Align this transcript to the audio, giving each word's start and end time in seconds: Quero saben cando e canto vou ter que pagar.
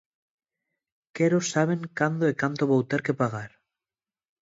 Quero 1.15 1.39
saben 1.53 1.79
cando 1.97 2.23
e 2.31 2.33
canto 2.41 2.69
vou 2.71 2.81
ter 2.91 3.01
que 3.05 3.17
pagar. 3.21 3.51